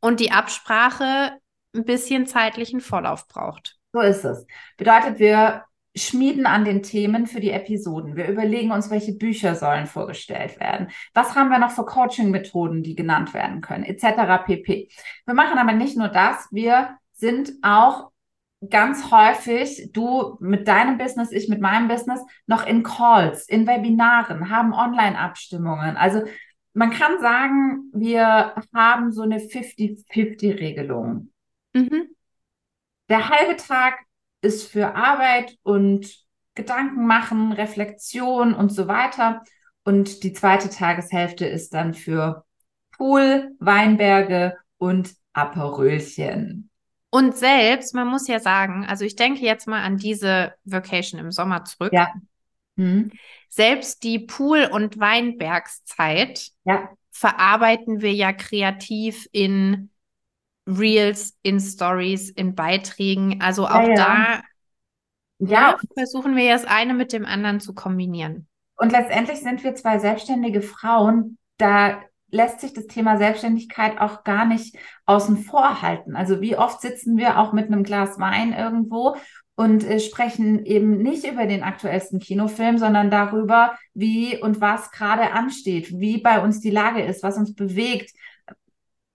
[0.00, 1.38] und die Absprache
[1.72, 3.78] ein bisschen zeitlichen Vorlauf braucht.
[3.92, 4.44] So ist es.
[4.76, 5.62] Bedeutet, wir
[5.96, 8.16] schmieden an den Themen für die Episoden.
[8.16, 10.88] Wir überlegen uns, welche Bücher sollen vorgestellt werden.
[11.12, 14.44] Was haben wir noch für Coaching-Methoden, die genannt werden können, etc.
[14.44, 14.88] pp.
[15.24, 18.10] Wir machen aber nicht nur das, wir sind auch
[18.70, 24.50] ganz häufig, du mit deinem Business, ich mit meinem Business, noch in Calls, in Webinaren,
[24.50, 25.96] haben Online-Abstimmungen.
[25.96, 26.22] Also
[26.72, 31.30] man kann sagen, wir haben so eine 50-50-Regelung.
[31.72, 32.08] Mhm.
[33.08, 33.98] Der halbe Tag
[34.44, 39.42] ist für Arbeit und Gedanken machen, Reflexion und so weiter.
[39.84, 42.44] Und die zweite Tageshälfte ist dann für
[42.96, 46.70] Pool, Weinberge und Aperölchen.
[47.10, 51.32] Und selbst, man muss ja sagen, also ich denke jetzt mal an diese Vacation im
[51.32, 51.92] Sommer zurück.
[51.92, 52.08] Ja.
[52.76, 53.12] Hm?
[53.48, 59.90] Selbst die Pool- und Weinbergszeit Ja, verarbeiten wir ja kreativ in
[60.66, 63.40] Reels, in Stories, in Beiträgen.
[63.40, 63.94] Also auch ja.
[63.94, 64.40] da
[65.38, 65.70] ja.
[65.72, 68.46] ne, versuchen wir das eine mit dem anderen zu kombinieren.
[68.76, 71.38] Und letztendlich sind wir zwei selbstständige Frauen.
[71.58, 72.00] Da
[72.30, 76.16] lässt sich das Thema Selbstständigkeit auch gar nicht außen vor halten.
[76.16, 79.16] Also wie oft sitzen wir auch mit einem Glas Wein irgendwo
[79.54, 85.30] und äh, sprechen eben nicht über den aktuellsten Kinofilm, sondern darüber, wie und was gerade
[85.30, 88.10] ansteht, wie bei uns die Lage ist, was uns bewegt.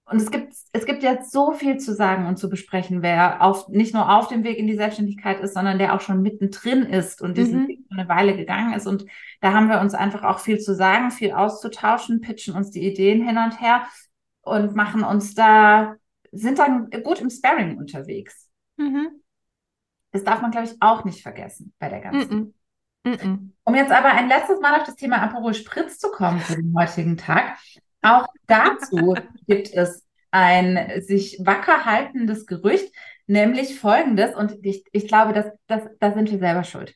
[0.09, 3.67] Und es gibt, es gibt jetzt so viel zu sagen und zu besprechen, wer auf,
[3.69, 7.21] nicht nur auf dem Weg in die Selbstständigkeit ist, sondern der auch schon mittendrin ist
[7.21, 7.67] und diesen Mhm.
[7.67, 8.87] Weg schon eine Weile gegangen ist.
[8.87, 9.05] Und
[9.41, 13.25] da haben wir uns einfach auch viel zu sagen, viel auszutauschen, pitchen uns die Ideen
[13.25, 13.87] hin und her
[14.41, 15.95] und machen uns da,
[16.31, 18.49] sind dann gut im Sparring unterwegs.
[18.77, 19.09] Mhm.
[20.11, 22.55] Das darf man, glaube ich, auch nicht vergessen bei der ganzen.
[23.03, 23.11] Mhm.
[23.11, 23.53] Mhm.
[23.63, 26.73] Um jetzt aber ein letztes Mal auf das Thema Aperol Spritz zu kommen für den
[26.75, 27.57] heutigen Tag.
[28.01, 29.15] Auch dazu
[29.47, 32.93] gibt es ein sich wacker haltendes Gerücht,
[33.27, 36.95] nämlich folgendes, und ich, ich glaube, dass, dass, da sind wir selber schuld.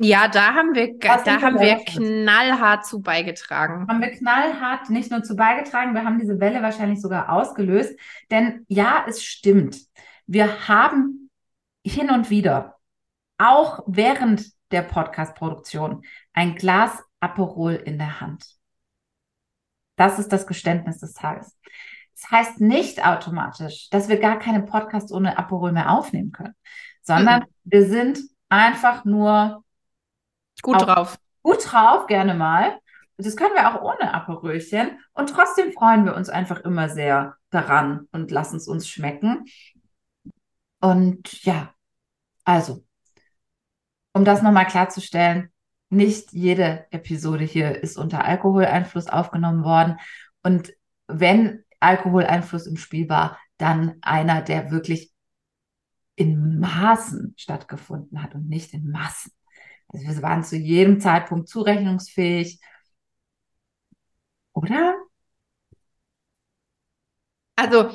[0.00, 3.88] Ja, da haben wir, Was da haben wir knallhart zu beigetragen.
[3.88, 7.98] Haben wir knallhart nicht nur zu beigetragen, wir haben diese Welle wahrscheinlich sogar ausgelöst.
[8.30, 9.76] Denn ja, es stimmt.
[10.26, 11.30] Wir haben
[11.84, 12.76] hin und wieder,
[13.38, 18.57] auch während der Podcast-Produktion, ein Glas Aperol in der Hand.
[19.98, 21.58] Das ist das Geständnis des Tages.
[22.14, 26.54] Das heißt nicht automatisch, dass wir gar keinen Podcast ohne Aperol mehr aufnehmen können,
[27.02, 27.46] sondern mhm.
[27.64, 29.64] wir sind einfach nur
[30.62, 31.18] gut drauf.
[31.42, 32.78] Gut drauf, gerne mal.
[33.16, 34.98] Das können wir auch ohne Aperölchen.
[35.12, 39.44] Und trotzdem freuen wir uns einfach immer sehr daran und lassen es uns schmecken.
[40.80, 41.74] Und ja,
[42.44, 42.84] also,
[44.12, 45.52] um das nochmal klarzustellen,
[45.90, 49.96] nicht jede Episode hier ist unter Alkoholeinfluss aufgenommen worden.
[50.42, 50.72] Und
[51.06, 55.12] wenn Alkoholeinfluss im Spiel war, dann einer, der wirklich
[56.16, 59.32] in Maßen stattgefunden hat und nicht in Massen.
[59.88, 62.60] Also wir waren zu jedem Zeitpunkt zurechnungsfähig.
[64.52, 64.96] Oder?
[67.56, 67.90] Also,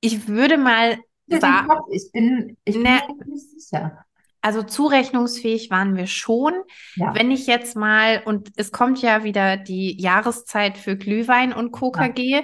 [0.00, 4.04] ich würde mal sagen, ich bin, ich bin ne, nicht sicher.
[4.44, 6.52] Also zurechnungsfähig waren wir schon.
[6.96, 7.14] Ja.
[7.14, 12.30] Wenn ich jetzt mal, und es kommt ja wieder die Jahreszeit für Glühwein und KKG,
[12.30, 12.42] ja.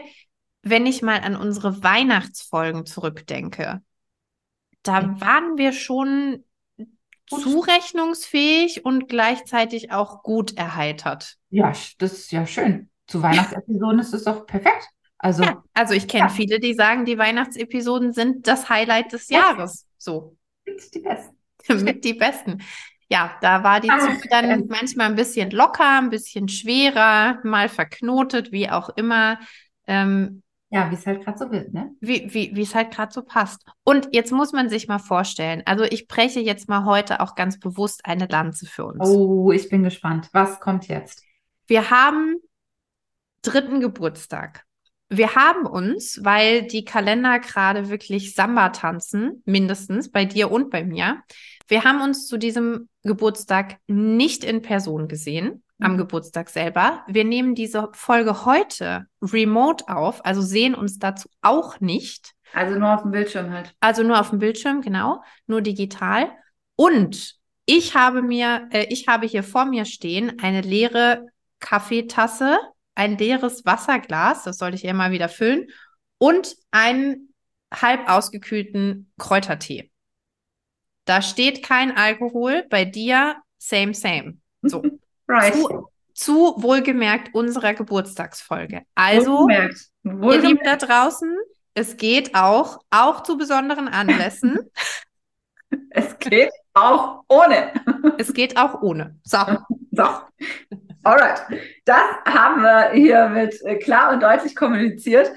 [0.62, 3.82] wenn ich mal an unsere Weihnachtsfolgen zurückdenke,
[4.82, 5.20] da ja.
[5.20, 6.42] waren wir schon
[7.28, 7.42] gut.
[7.42, 11.36] zurechnungsfähig und gleichzeitig auch gut erheitert.
[11.50, 12.88] Ja, das ist ja schön.
[13.08, 14.88] Zu Weihnachtsepisoden ist es doch perfekt.
[15.18, 19.86] Also, ja, also ich kenne viele, die sagen, die Weihnachtsepisoden sind das Highlight des Jahres.
[19.98, 20.38] So.
[20.94, 21.39] Die besten.
[21.68, 22.62] mit die besten.
[23.08, 24.64] Ja, da war die Zunge dann äh.
[24.68, 29.38] manchmal ein bisschen locker, ein bisschen schwerer, mal verknotet, wie auch immer.
[29.86, 30.42] Ähm,
[30.72, 31.90] ja, wie es halt gerade so wird, ne?
[32.00, 33.66] Wie, wie, wie es halt gerade so passt.
[33.82, 37.58] Und jetzt muss man sich mal vorstellen, also ich breche jetzt mal heute auch ganz
[37.58, 39.00] bewusst eine Lanze für uns.
[39.00, 40.28] Oh, ich bin gespannt.
[40.32, 41.24] Was kommt jetzt?
[41.66, 42.36] Wir haben
[43.42, 44.64] dritten Geburtstag.
[45.12, 50.84] Wir haben uns, weil die Kalender gerade wirklich Samba tanzen, mindestens bei dir und bei
[50.84, 51.22] mir,
[51.66, 55.86] wir haben uns zu diesem Geburtstag nicht in Person gesehen, mhm.
[55.86, 57.04] am Geburtstag selber.
[57.08, 62.32] Wir nehmen diese Folge heute remote auf, also sehen uns dazu auch nicht.
[62.52, 63.74] Also nur auf dem Bildschirm halt.
[63.80, 66.30] Also nur auf dem Bildschirm, genau, nur digital.
[66.76, 71.26] Und ich habe mir, äh, ich habe hier vor mir stehen eine leere
[71.60, 72.58] Kaffeetasse
[72.94, 75.68] ein leeres Wasserglas, das sollte ich ja mal wieder füllen,
[76.18, 77.34] und einen
[77.72, 79.90] halb ausgekühlten Kräutertee.
[81.04, 84.38] Da steht kein Alkohol, bei dir same, same.
[84.62, 84.82] So.
[85.28, 85.54] right.
[85.54, 88.82] Zu, zu wohlgemerkt unserer Geburtstagsfolge.
[88.94, 89.88] Also, wohlgemerkt.
[90.02, 90.34] Wohlgemerkt.
[90.34, 91.36] ihr Lieben da draußen,
[91.74, 94.58] es geht auch, auch zu besonderen Anlässen.
[95.90, 97.72] es geht auch ohne.
[98.18, 99.18] es geht auch ohne.
[99.24, 99.38] So.
[99.90, 100.04] so.
[101.02, 101.42] Alright,
[101.84, 105.32] das haben wir hiermit äh, klar und deutlich kommuniziert.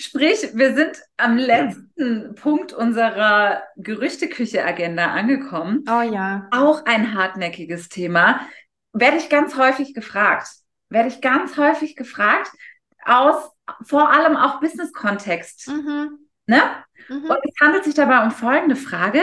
[0.00, 5.84] Sprich, wir sind am letzten Punkt unserer Gerüchteküche-Agenda angekommen.
[5.88, 6.46] Oh ja.
[6.52, 8.48] Auch ein hartnäckiges Thema.
[8.92, 10.48] Werde ich ganz häufig gefragt.
[10.88, 12.50] Werde ich ganz häufig gefragt,
[13.04, 13.50] aus
[13.82, 15.66] vor allem auch Business-Kontext.
[15.68, 16.28] Mhm.
[16.46, 16.62] Ne?
[17.08, 17.24] Mhm.
[17.24, 19.22] Und es handelt sich dabei um folgende Frage,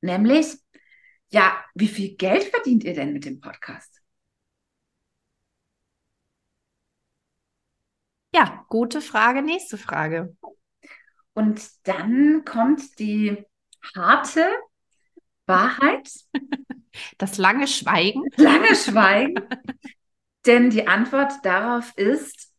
[0.00, 0.56] nämlich,
[1.30, 3.93] ja, wie viel Geld verdient ihr denn mit dem Podcast?
[8.34, 10.36] Ja, gute Frage, nächste Frage.
[11.34, 13.44] Und dann kommt die
[13.94, 14.46] harte
[15.46, 16.10] Wahrheit.
[17.18, 18.22] Das lange Schweigen.
[18.36, 19.34] Lange Schweigen.
[20.46, 22.52] Denn die Antwort darauf ist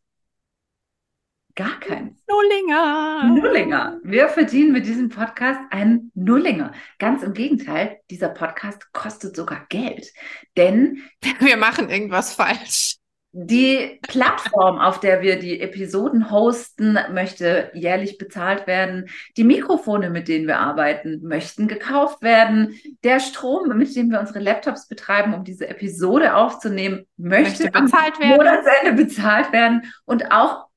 [1.54, 2.18] gar kein.
[2.28, 3.24] Nullinger.
[3.24, 4.00] Nullinger.
[4.04, 6.72] Wir verdienen mit diesem Podcast einen Nullinger.
[6.98, 10.12] Ganz im Gegenteil, dieser Podcast kostet sogar Geld.
[10.58, 11.02] Denn
[11.38, 12.98] wir machen irgendwas falsch.
[13.38, 19.10] Die Plattform, auf der wir die Episoden hosten, möchte jährlich bezahlt werden.
[19.36, 22.80] Die Mikrofone, mit denen wir arbeiten, möchten gekauft werden.
[23.04, 28.18] Der Strom, mit dem wir unsere Laptops betreiben, um diese Episode aufzunehmen, möchte, möchte bezahlt
[28.18, 28.36] werden.
[28.38, 29.82] Monatsende bezahlt werden.
[30.06, 30.68] Und auch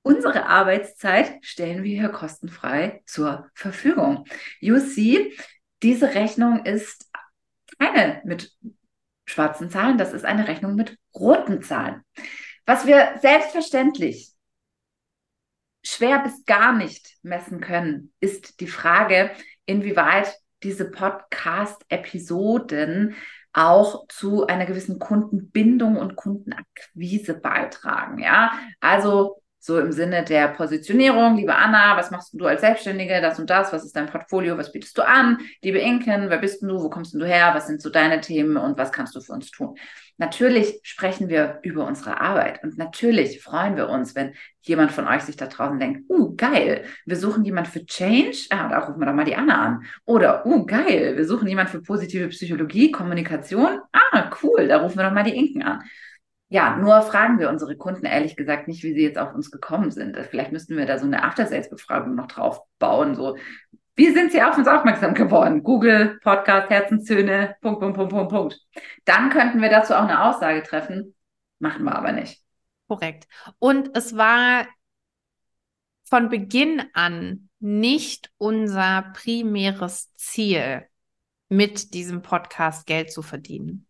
[0.00, 4.24] unsere Arbeitszeit stellen wir hier kostenfrei zur Verfügung.
[4.60, 5.36] You see,
[5.82, 7.10] diese Rechnung ist
[7.78, 8.56] keine mit
[9.26, 12.02] schwarzen Zahlen, das ist eine Rechnung mit roten Zahlen.
[12.64, 14.32] Was wir selbstverständlich
[15.82, 19.30] schwer bis gar nicht messen können, ist die Frage,
[19.66, 23.14] inwieweit diese Podcast-Episoden
[23.52, 28.18] auch zu einer gewissen Kundenbindung und Kundenakquise beitragen.
[28.18, 33.40] Ja, also so im Sinne der Positionierung, liebe Anna, was machst du als Selbstständige, das
[33.40, 36.80] und das, was ist dein Portfolio, was bietest du an, liebe Inken, wer bist du,
[36.80, 39.50] wo kommst du her, was sind so deine Themen und was kannst du für uns
[39.50, 39.76] tun?
[40.18, 45.22] Natürlich sprechen wir über unsere Arbeit und natürlich freuen wir uns, wenn jemand von euch
[45.22, 49.06] sich da draußen denkt, uh, geil, wir suchen jemand für Change, ah, da rufen wir
[49.06, 49.82] doch mal die Anna an.
[50.04, 55.04] Oder, uh, geil, wir suchen jemand für positive Psychologie, Kommunikation, ah, cool, da rufen wir
[55.04, 55.82] doch mal die Inken an.
[56.48, 59.90] Ja, nur fragen wir unsere Kunden ehrlich gesagt nicht, wie sie jetzt auf uns gekommen
[59.90, 60.16] sind.
[60.30, 63.16] Vielleicht müssten wir da so eine After-Sales-Befragung noch drauf bauen.
[63.16, 63.36] So,
[63.96, 65.62] wie sind sie auf uns aufmerksam geworden?
[65.62, 68.60] Google, Podcast, Herzenstöne, Punkt, Punkt, Punkt, Punkt, Punkt.
[69.04, 71.16] Dann könnten wir dazu auch eine Aussage treffen.
[71.58, 72.42] Machen wir aber nicht.
[72.86, 73.26] Korrekt.
[73.58, 74.66] Und es war
[76.04, 80.86] von Beginn an nicht unser primäres Ziel,
[81.48, 83.85] mit diesem Podcast Geld zu verdienen.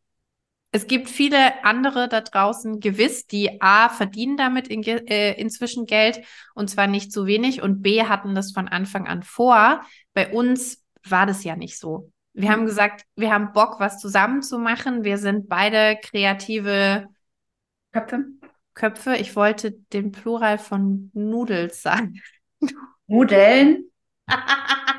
[0.73, 6.21] Es gibt viele andere da draußen gewiss, die A verdienen damit in, äh, inzwischen Geld
[6.55, 9.81] und zwar nicht zu wenig und B hatten das von Anfang an vor.
[10.13, 12.13] Bei uns war das ja nicht so.
[12.35, 15.05] Wir haben gesagt, wir haben Bock, was zusammen zu machen.
[15.05, 17.07] Wir sind beide kreative
[17.93, 18.27] Köpfe.
[18.75, 19.17] Köpfe.
[19.17, 22.21] Ich wollte den Plural von Nudels sagen.
[23.07, 23.91] Nudeln?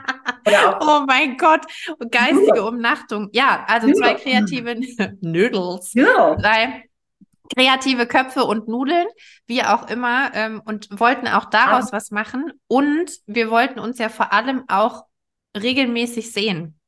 [0.82, 1.66] oh mein Gott,
[2.12, 3.30] geistige Umnachtung.
[3.34, 4.76] Ja, also zwei kreative
[5.22, 5.94] Noodles.
[5.94, 6.36] Ja.
[6.36, 6.84] Drei
[7.56, 9.08] kreative Köpfe und Nudeln,
[9.46, 11.94] wie auch immer, ähm, und wollten auch daraus ah.
[11.94, 12.52] was machen.
[12.68, 15.06] Und wir wollten uns ja vor allem auch
[15.56, 16.80] regelmäßig sehen.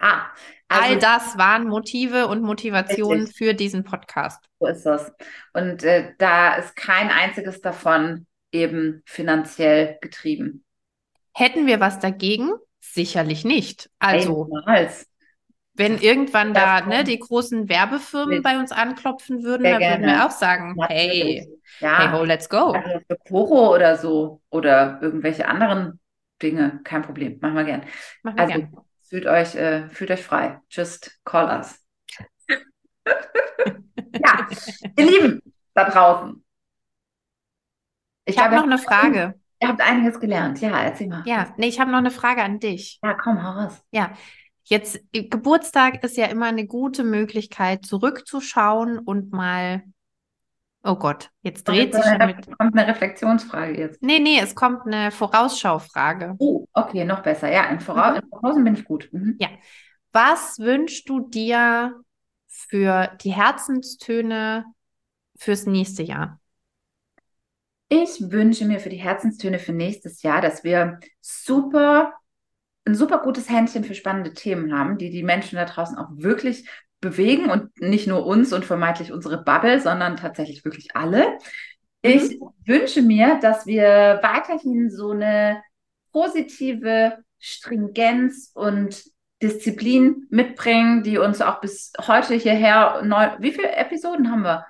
[0.00, 0.30] Ja.
[0.68, 3.38] Also, All das waren Motive und Motivationen richtig.
[3.38, 4.44] für diesen Podcast.
[4.60, 5.12] So ist das.
[5.54, 10.64] Und äh, da ist kein einziges davon eben finanziell getrieben.
[11.34, 12.52] Hätten wir was dagegen?
[12.92, 13.90] Sicherlich nicht.
[13.98, 15.06] Also, Einmals.
[15.74, 20.30] wenn irgendwann da ne, die großen Werbefirmen bei uns anklopfen würden, dann würden wir auch
[20.30, 21.48] sagen, hey,
[21.80, 21.98] ja.
[21.98, 22.72] hey ho, let's go.
[22.72, 26.00] Also für Koro oder so oder irgendwelche anderen
[26.42, 27.82] Dinge, kein Problem, machen wir gern.
[28.22, 28.76] Machen wir also, gern.
[29.02, 30.60] Fühlt euch, äh, fühlt euch frei.
[30.68, 31.82] Just call us.
[33.06, 34.46] ja,
[34.96, 35.42] ihr Lieben
[35.74, 36.44] da draußen.
[38.24, 39.34] Ich, ich habe noch eine Frage.
[39.60, 40.60] Ihr habt einiges gelernt.
[40.60, 41.22] Ja, erzähl mal.
[41.26, 43.00] Ja, nee, ich habe noch eine Frage an dich.
[43.02, 43.82] Ja, komm, hau raus.
[43.90, 44.12] Ja,
[44.64, 49.82] jetzt äh, Geburtstag ist ja immer eine gute Möglichkeit, zurückzuschauen und mal.
[50.84, 52.56] Oh Gott, jetzt dreht sich schon mit.
[52.56, 54.00] Kommt eine Reflexionsfrage jetzt?
[54.00, 56.36] Nee, nee, es kommt eine Vorausschaufrage.
[56.38, 57.50] Oh, okay, noch besser.
[57.50, 58.28] Ja, in, Voraus mhm.
[58.30, 59.08] Vorausen bin ich gut.
[59.12, 59.36] Mhm.
[59.40, 59.48] Ja.
[60.12, 62.00] Was wünschst du dir
[62.46, 64.64] für die Herzenstöne
[65.36, 66.40] fürs nächste Jahr?
[67.88, 72.12] Ich wünsche mir für die Herzenstöne für nächstes Jahr, dass wir super,
[72.84, 76.68] ein super gutes Händchen für spannende Themen haben, die die Menschen da draußen auch wirklich
[77.00, 81.38] bewegen und nicht nur uns und vermeintlich unsere Bubble, sondern tatsächlich wirklich alle.
[82.02, 82.50] Ich mhm.
[82.66, 85.62] wünsche mir, dass wir weiterhin so eine
[86.12, 89.02] positive Stringenz und
[89.42, 93.30] Disziplin mitbringen, die uns auch bis heute hierher neu.
[93.38, 94.66] Wie viele Episoden haben wir?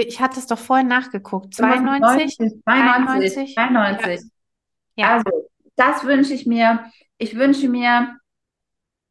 [0.00, 1.54] Ich hatte es doch vorhin nachgeguckt.
[1.54, 2.36] 92?
[2.36, 3.54] 92, 92.
[3.54, 4.30] 92.
[4.96, 5.14] Ja.
[5.14, 6.90] Also, das wünsche ich mir.
[7.18, 8.16] Ich wünsche mir,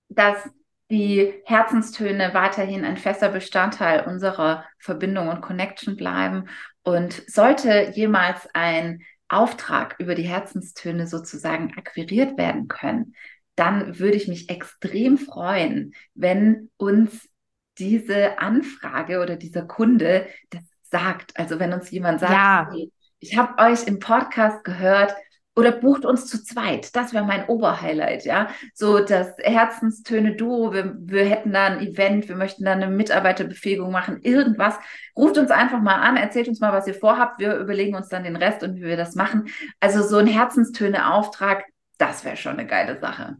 [0.10, 0.50] dass
[0.90, 6.50] die Herzenstöne weiterhin ein fester Bestandteil unserer Verbindung und Connection bleiben.
[6.84, 13.16] Und sollte jemals ein Auftrag über die Herzenstöne sozusagen akquiriert werden können,
[13.56, 17.30] dann würde ich mich extrem freuen, wenn uns
[17.78, 20.64] diese Anfrage oder dieser Kunde das
[20.94, 21.38] sagt.
[21.38, 22.70] Also wenn uns jemand sagt, ja.
[22.72, 25.14] hey, ich habe euch im Podcast gehört
[25.56, 26.96] oder bucht uns zu zweit.
[26.96, 28.50] Das wäre mein Oberhighlight, ja.
[28.74, 33.92] So das Herzenstöne Duo, wir, wir hätten da ein Event, wir möchten da eine Mitarbeiterbefähigung
[33.92, 34.76] machen, irgendwas.
[35.16, 37.40] Ruft uns einfach mal an, erzählt uns mal, was ihr vorhabt.
[37.40, 39.48] Wir überlegen uns dann den Rest und wie wir das machen.
[39.80, 41.66] Also so ein Herzenstöne-Auftrag,
[41.98, 43.38] das wäre schon eine geile Sache.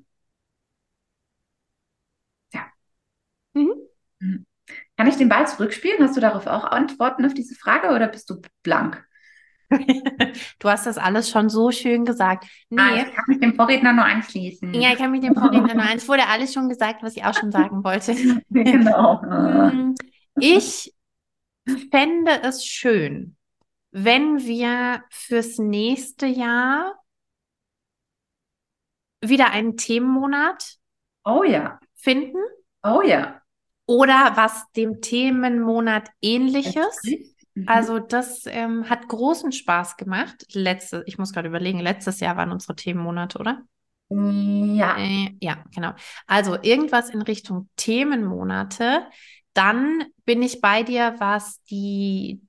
[2.54, 2.66] Ja.
[3.54, 3.74] Mhm.
[4.20, 4.46] mhm.
[5.04, 6.02] Kann ich den Ball zurückspielen?
[6.02, 9.06] Hast du darauf auch Antworten auf diese Frage oder bist du blank?
[9.70, 12.46] du hast das alles schon so schön gesagt.
[12.70, 12.80] Nee.
[12.80, 14.74] Ah, ich kann mich dem Vorredner nur anschließen.
[14.74, 15.98] Ja, ich kann mich dem Vorredner nur anschließen.
[15.98, 18.16] Es wurde alles schon gesagt, was ich auch schon sagen wollte.
[18.50, 19.22] genau.
[19.24, 19.94] Hm,
[20.40, 20.94] ich
[21.92, 23.36] fände es schön,
[23.92, 26.98] wenn wir fürs nächste Jahr
[29.20, 30.78] wieder einen Themenmonat
[31.26, 31.78] oh, ja.
[31.94, 32.40] finden.
[32.84, 33.43] Oh ja
[33.86, 37.02] oder was dem Themenmonat ähnliches.
[37.56, 37.68] Mhm.
[37.68, 40.46] Also das ähm, hat großen Spaß gemacht.
[40.54, 43.64] Letzte, ich muss gerade überlegen, letztes Jahr waren unsere Themenmonate, oder?
[44.10, 44.98] Ja.
[44.98, 45.94] Äh, ja, genau.
[46.28, 49.06] Also irgendwas in Richtung Themenmonate.
[49.54, 52.42] Dann bin ich bei dir, was die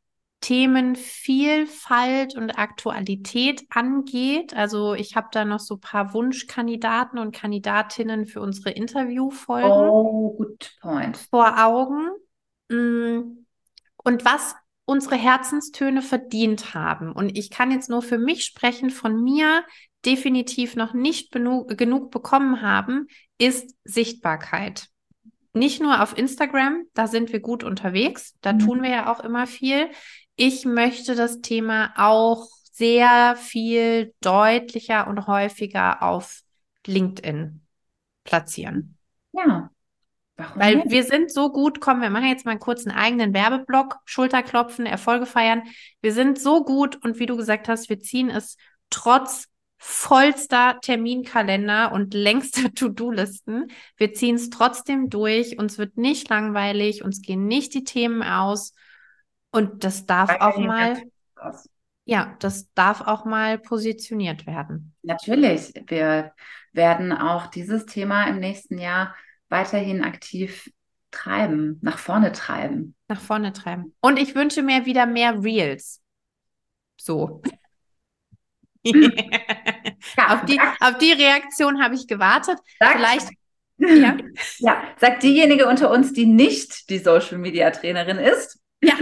[0.44, 4.54] Themenvielfalt und Aktualität angeht.
[4.54, 9.70] Also ich habe da noch so ein paar Wunschkandidaten und Kandidatinnen für unsere Interviewfolgen.
[9.70, 11.16] Oh, good point.
[11.16, 12.10] Vor Augen.
[12.68, 13.44] Mm,
[13.96, 17.12] und was unsere Herzenstöne verdient haben.
[17.12, 19.64] Und ich kann jetzt nur für mich sprechen, von mir
[20.04, 23.06] definitiv noch nicht genug bekommen haben,
[23.38, 24.88] ist Sichtbarkeit.
[25.56, 28.58] nicht nur auf Instagram, da sind wir gut unterwegs, da Mhm.
[28.58, 29.88] tun wir ja auch immer viel.
[30.36, 36.42] Ich möchte das Thema auch sehr viel deutlicher und häufiger auf
[36.86, 37.60] LinkedIn
[38.24, 38.98] platzieren.
[39.32, 39.70] Ja.
[40.36, 40.90] Warum Weil nicht?
[40.90, 45.62] wir sind so gut, komm, wir machen jetzt mal einen eigenen Werbeblock, Schulterklopfen, Erfolge feiern.
[46.00, 48.56] Wir sind so gut und wie du gesagt hast, wir ziehen es
[48.90, 49.46] trotz
[49.78, 53.68] vollster Terminkalender und längster To-Do-Listen.
[53.96, 58.72] Wir ziehen es trotzdem durch, uns wird nicht langweilig, uns gehen nicht die Themen aus
[59.54, 61.02] und das darf wir auch mal,
[62.04, 64.94] ja, das darf auch mal positioniert werden.
[65.02, 66.32] Natürlich, wir
[66.72, 69.14] werden auch dieses Thema im nächsten Jahr
[69.48, 70.70] weiterhin aktiv
[71.10, 72.94] treiben, nach vorne treiben.
[73.08, 73.94] Nach vorne treiben.
[74.00, 76.02] Und ich wünsche mir wieder mehr Reels.
[76.96, 77.42] So.
[80.18, 82.58] Ja, Auf die, auf die Reaktion habe ich gewartet.
[82.78, 83.28] sag, Vielleicht,
[83.78, 84.16] ja,
[84.58, 88.60] ja, sagt diejenige unter uns, die nicht die Social Media Trainerin ist.
[88.82, 88.94] Ja,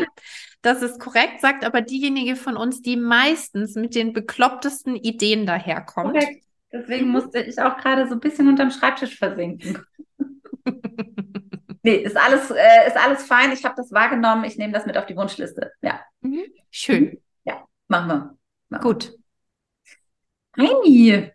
[0.62, 6.12] das ist korrekt, sagt aber diejenige von uns, die meistens mit den beklopptesten Ideen daherkommt.
[6.12, 6.44] Korrekt.
[6.72, 9.78] Deswegen musste ich auch gerade so ein bisschen unterm Schreibtisch versinken.
[11.84, 13.50] Nee, ist alles, äh, ist alles fein.
[13.50, 14.44] Ich habe das wahrgenommen.
[14.44, 15.72] Ich nehme das mit auf die Wunschliste.
[15.82, 16.44] Ja, Mhm.
[16.70, 17.18] Schön,
[17.88, 18.08] machen wir.
[18.08, 18.38] Machen
[18.70, 18.78] wir.
[18.78, 19.18] gut.
[20.56, 21.32] Heini,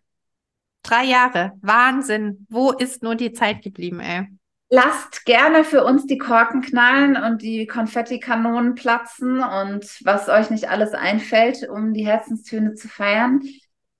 [0.83, 2.47] Drei Jahre, Wahnsinn.
[2.49, 4.27] Wo ist nur die Zeit geblieben, ey?
[4.69, 10.69] Lasst gerne für uns die Korken knallen und die Konfettikanonen platzen und was euch nicht
[10.69, 13.41] alles einfällt, um die Herzenstöne zu feiern.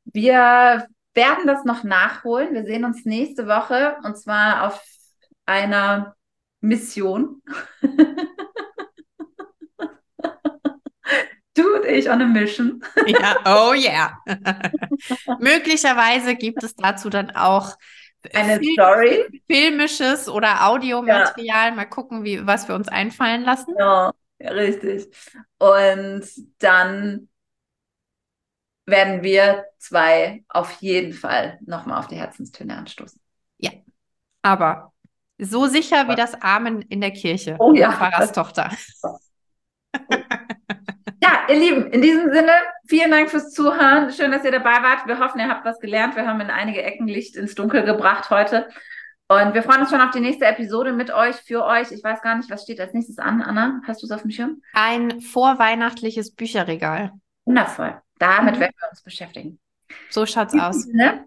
[0.05, 2.53] Wir werden das noch nachholen.
[2.53, 4.82] Wir sehen uns nächste Woche und zwar auf
[5.45, 6.15] einer
[6.59, 7.41] Mission.
[11.53, 12.84] du und ich on a mission.
[13.07, 14.18] Ja, oh yeah.
[15.39, 17.78] Möglicherweise gibt es dazu dann auch
[18.34, 19.41] Eine Fil- Story.
[19.49, 21.74] filmisches oder Audiomaterial.
[21.74, 23.74] Mal gucken, wie, was wir uns einfallen lassen.
[23.78, 25.07] Ja, ja, richtig.
[25.59, 26.24] Und
[26.59, 27.30] dann
[28.86, 33.20] werden wir zwei auf jeden Fall nochmal auf die Herzenstöne anstoßen.
[34.41, 34.93] Aber
[35.39, 37.57] so sicher wie das Amen in der Kirche.
[37.59, 37.91] Oh ja.
[37.91, 38.72] Pfarrers Tochter.
[41.22, 42.51] Ja, ihr Lieben, in diesem Sinne,
[42.88, 44.11] vielen Dank fürs Zuhören.
[44.11, 45.07] Schön, dass ihr dabei wart.
[45.07, 46.15] Wir hoffen, ihr habt was gelernt.
[46.15, 48.70] Wir haben in einige Ecken Licht ins Dunkel gebracht heute.
[49.30, 51.91] Und wir freuen uns schon auf die nächste Episode mit euch, für euch.
[51.91, 53.41] Ich weiß gar nicht, was steht als nächstes an.
[53.41, 54.61] Anna, hast du es auf dem Schirm?
[54.74, 57.11] Ein vorweihnachtliches Bücherregal.
[57.45, 57.99] Wundervoll.
[58.20, 58.59] Damit Mhm.
[58.61, 59.59] werden wir uns beschäftigen.
[60.09, 60.84] So schaut's aus.
[60.84, 61.26] Sinne,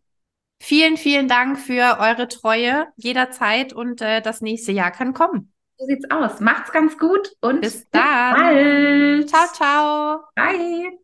[0.63, 5.53] Vielen, vielen Dank für eure Treue jederzeit und äh, das nächste Jahr kann kommen.
[5.81, 6.41] So sieht's aus.
[6.41, 8.35] Macht's ganz gut und Bis dann.
[8.35, 9.29] bald.
[9.31, 10.25] Ciao, ciao.
[10.37, 11.01] Bye.